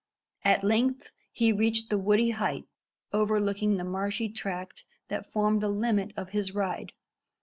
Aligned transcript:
At 0.43 0.63
length 0.63 1.11
he 1.31 1.51
reached 1.53 1.91
the 1.91 1.97
woody 1.99 2.31
height 2.31 2.65
overlooking 3.13 3.77
the 3.77 3.83
marshy 3.83 4.29
tract 4.29 4.83
that 5.09 5.31
formed 5.31 5.61
the 5.61 5.69
limit 5.69 6.11
of 6.17 6.29
his 6.31 6.55
ride. 6.55 6.93